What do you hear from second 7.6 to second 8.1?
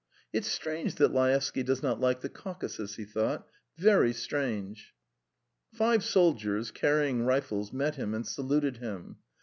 met